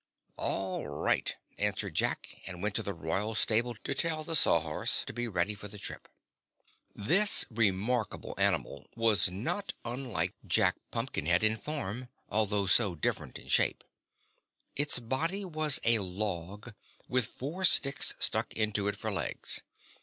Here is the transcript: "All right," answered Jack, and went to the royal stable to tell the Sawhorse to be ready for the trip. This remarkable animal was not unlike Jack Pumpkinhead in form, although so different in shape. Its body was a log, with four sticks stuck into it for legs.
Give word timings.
"All 0.39 0.87
right," 0.87 1.35
answered 1.59 1.93
Jack, 1.93 2.35
and 2.47 2.63
went 2.63 2.73
to 2.73 2.81
the 2.81 2.91
royal 2.95 3.35
stable 3.35 3.75
to 3.83 3.93
tell 3.93 4.23
the 4.23 4.35
Sawhorse 4.35 5.03
to 5.05 5.13
be 5.13 5.27
ready 5.27 5.53
for 5.53 5.67
the 5.67 5.77
trip. 5.77 6.07
This 6.95 7.45
remarkable 7.51 8.33
animal 8.39 8.89
was 8.95 9.29
not 9.29 9.73
unlike 9.85 10.33
Jack 10.43 10.73
Pumpkinhead 10.89 11.43
in 11.43 11.55
form, 11.55 12.09
although 12.29 12.65
so 12.65 12.95
different 12.95 13.37
in 13.37 13.47
shape. 13.47 13.83
Its 14.75 14.97
body 14.97 15.45
was 15.45 15.79
a 15.83 15.99
log, 15.99 16.73
with 17.07 17.27
four 17.27 17.63
sticks 17.63 18.15
stuck 18.17 18.53
into 18.55 18.87
it 18.87 18.95
for 18.95 19.11
legs. 19.11 19.61